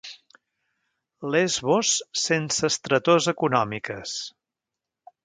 [1.35, 1.91] Lesbos
[2.21, 4.15] sense estretors econòmiques.